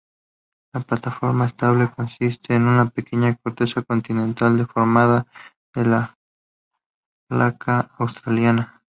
La 0.73 0.79
plataforma 0.81 1.45
estable 1.45 1.91
consiste 1.95 2.55
en 2.55 2.63
una 2.67 2.89
pequeña 2.89 3.35
corteza 3.35 3.83
continental 3.83 4.57
deformada 4.57 5.27
de 5.75 5.85
la 5.85 6.17
placa 7.29 7.91
australiana. 7.99 8.81